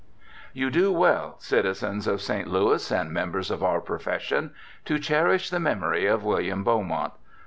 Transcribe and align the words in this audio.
You 0.51 0.71
do 0.71 0.91
well, 0.91 1.35
citizens 1.37 2.07
of 2.07 2.23
St. 2.23 2.47
Louis 2.47 2.91
and 2.91 3.11
members 3.11 3.51
of 3.51 3.61
our 3.61 3.79
profession, 3.79 4.51
to 4.85 4.97
cherish 4.97 5.51
the 5.51 5.59
memory 5.59 6.07
of 6.07 6.23
William 6.23 6.63
Beaumont. 6.63 7.13